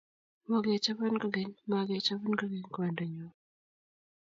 Mokechobon 0.47 1.13
kokeny 1.21 1.51
mokechobin 1.69 2.33
kokeny 2.39 2.57
kwongdo 2.73 3.03
nyu. 3.15 3.27